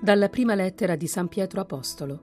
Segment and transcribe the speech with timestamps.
[0.00, 2.22] Dalla prima lettera di San Pietro Apostolo.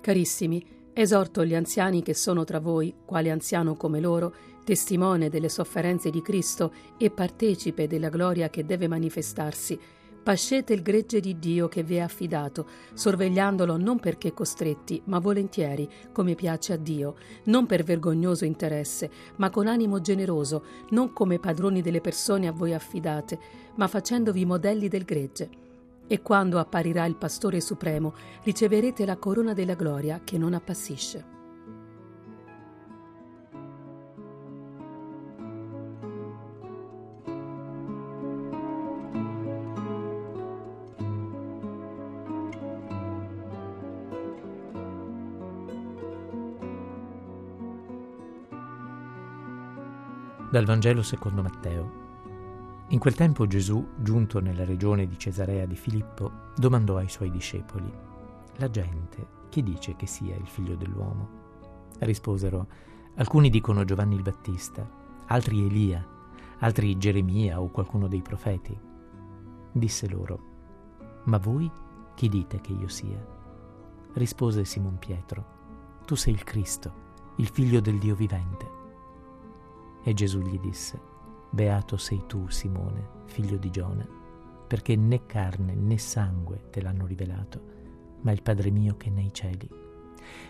[0.00, 4.32] Carissimi, esorto gli anziani che sono tra voi, quale anziano come loro,
[4.62, 9.76] testimone delle sofferenze di Cristo e partecipe della gloria che deve manifestarsi,
[10.22, 15.90] pascete il gregge di Dio che vi è affidato, sorvegliandolo non perché costretti, ma volentieri,
[16.12, 21.82] come piace a Dio, non per vergognoso interesse, ma con animo generoso, non come padroni
[21.82, 23.36] delle persone a voi affidate,
[23.74, 25.62] ma facendovi modelli del gregge
[26.06, 31.32] e quando apparirà il Pastore Supremo, riceverete la corona della gloria che non appassisce.
[50.54, 52.03] Dal Vangelo secondo Matteo.
[52.88, 57.90] In quel tempo Gesù, giunto nella regione di Cesarea di Filippo, domandò ai suoi discepoli,
[58.56, 61.28] La gente, chi dice che sia il figlio dell'uomo?
[62.00, 62.66] Risposero,
[63.14, 64.86] alcuni dicono Giovanni il Battista,
[65.26, 66.06] altri Elia,
[66.58, 68.78] altri Geremia o qualcuno dei profeti.
[69.72, 70.38] Disse loro,
[71.24, 71.70] Ma voi
[72.14, 73.26] chi dite che io sia?
[74.12, 76.92] Rispose Simon Pietro, Tu sei il Cristo,
[77.36, 78.70] il figlio del Dio vivente.
[80.02, 81.12] E Gesù gli disse,
[81.54, 84.04] Beato sei tu, Simone, figlio di Giona,
[84.66, 87.62] perché né carne né sangue te l'hanno rivelato,
[88.22, 89.70] ma il Padre mio che è nei cieli.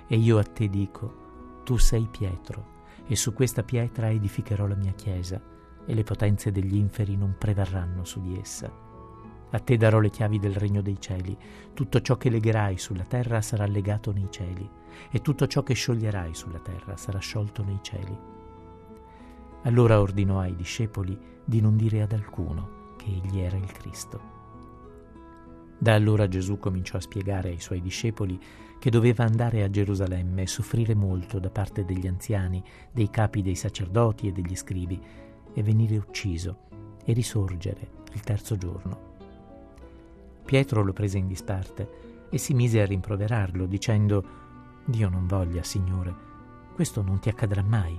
[0.07, 2.73] E io a te dico, tu sei Pietro,
[3.07, 5.39] e su questa pietra edificherò la mia chiesa,
[5.85, 8.73] e le potenze degli inferi non prevarranno su di essa.
[9.51, 11.37] A te darò le chiavi del regno dei cieli.
[11.75, 14.67] Tutto ciò che legherai sulla terra sarà legato nei cieli,
[15.11, 18.34] e tutto ciò che scioglierai sulla terra sarà sciolto nei cieli.
[19.65, 24.33] Allora ordinò ai discepoli di non dire ad alcuno che egli era il Cristo.
[25.79, 28.39] Da allora Gesù cominciò a spiegare ai suoi discepoli
[28.79, 32.63] che doveva andare a Gerusalemme e soffrire molto da parte degli anziani,
[32.93, 35.01] dei capi dei sacerdoti e degli scribi,
[35.55, 36.59] e venire ucciso
[37.05, 39.13] e risorgere il terzo giorno.
[40.45, 44.25] Pietro lo prese in disparte e si mise a rimproverarlo, dicendo
[44.85, 46.15] Dio non voglia, Signore,
[46.75, 47.99] questo non ti accadrà mai.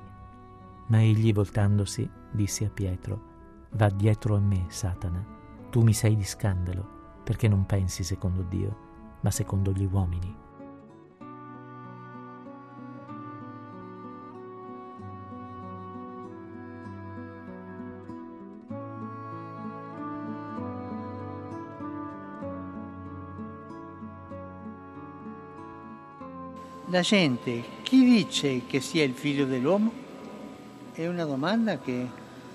[0.88, 3.34] Ma egli voltandosi disse a Pietro,
[3.76, 5.22] Va dietro a me, Satana,
[5.70, 10.34] tu mi sei di scandalo, perché non pensi secondo Dio, ma secondo gli uomini.
[26.88, 30.05] La gente, chi dice che sia il figlio dell'uomo?
[30.96, 32.08] È una domanda che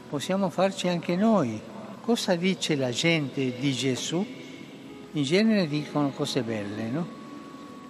[0.08, 1.60] possiamo farci anche noi.
[2.00, 4.26] Cosa dice la gente di Gesù?
[5.12, 7.06] In genere dicono cose belle, no?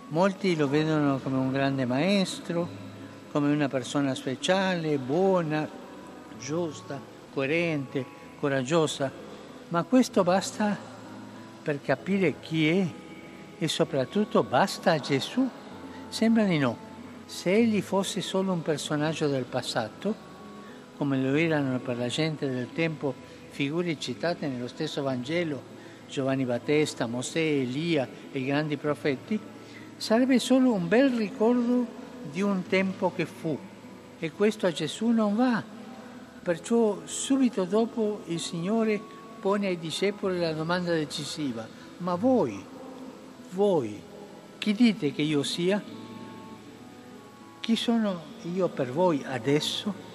[0.08, 2.68] Molti lo vedono come un grande maestro,
[3.30, 5.68] come una persona speciale, buona,
[6.40, 7.00] giusta,
[7.32, 8.04] coerente,
[8.40, 9.08] coraggiosa,
[9.68, 10.76] ma questo basta
[11.62, 12.88] per capire chi è
[13.56, 15.48] e soprattutto basta a Gesù?
[16.08, 16.76] Sembra di no.
[17.26, 20.29] Se egli fosse solo un personaggio del passato,
[21.00, 23.14] come lo erano per la gente del tempo
[23.48, 25.62] figure citate nello stesso Vangelo,
[26.06, 29.40] Giovanni Battista, Mosè, Elia e i grandi profeti,
[29.96, 31.86] sarebbe solo un bel ricordo
[32.30, 33.58] di un tempo che fu
[34.18, 35.62] e questo a Gesù non va.
[36.42, 39.00] Perciò subito dopo il Signore
[39.40, 41.66] pone ai discepoli la domanda decisiva,
[41.96, 42.62] ma voi,
[43.52, 43.98] voi,
[44.58, 45.82] chi dite che io sia?
[47.58, 48.20] Chi sono
[48.52, 50.09] io per voi adesso?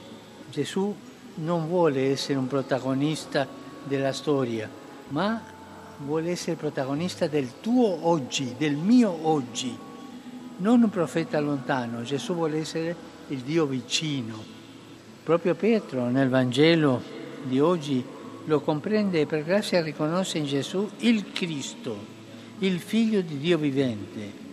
[0.50, 0.94] Gesù
[1.36, 3.48] non vuole essere un protagonista
[3.84, 4.70] della storia,
[5.10, 5.42] ma
[6.00, 9.78] vuole essere protagonista del tuo oggi, del mio oggi.
[10.58, 12.96] Non un profeta lontano, Gesù vuole essere
[13.30, 14.44] il Dio vicino.
[15.24, 17.02] Proprio Pietro nel Vangelo
[17.44, 18.04] di oggi
[18.46, 21.98] lo comprende e per grazia riconosce in Gesù il Cristo,
[22.60, 24.45] il figlio di Dio vivente